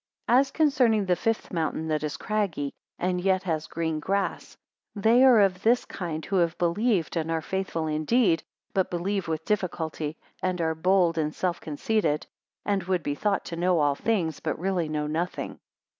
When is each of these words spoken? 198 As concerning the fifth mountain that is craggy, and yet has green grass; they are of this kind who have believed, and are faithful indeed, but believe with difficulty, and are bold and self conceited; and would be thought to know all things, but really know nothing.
198 0.25 0.41
As 0.41 0.49
concerning 0.51 1.05
the 1.05 1.15
fifth 1.15 1.53
mountain 1.53 1.87
that 1.89 2.01
is 2.01 2.17
craggy, 2.17 2.73
and 2.97 3.21
yet 3.21 3.43
has 3.43 3.67
green 3.67 3.99
grass; 3.99 4.57
they 4.95 5.23
are 5.23 5.39
of 5.41 5.61
this 5.61 5.85
kind 5.85 6.25
who 6.25 6.37
have 6.37 6.57
believed, 6.57 7.15
and 7.15 7.29
are 7.29 7.39
faithful 7.39 7.85
indeed, 7.85 8.41
but 8.73 8.89
believe 8.89 9.27
with 9.27 9.45
difficulty, 9.45 10.17
and 10.41 10.59
are 10.59 10.73
bold 10.73 11.19
and 11.19 11.35
self 11.35 11.61
conceited; 11.61 12.25
and 12.65 12.81
would 12.85 13.03
be 13.03 13.13
thought 13.13 13.45
to 13.45 13.55
know 13.55 13.77
all 13.79 13.93
things, 13.93 14.39
but 14.39 14.57
really 14.57 14.89
know 14.89 15.05
nothing. 15.05 15.59